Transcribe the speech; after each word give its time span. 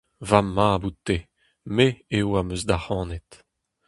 Va 0.29 0.39
Mab 0.55 0.83
out-te; 0.87 1.17
me 1.75 1.85
eo 2.17 2.29
am 2.39 2.49
eus 2.53 2.63
da 2.67 2.77
c’hanet. 2.83 3.29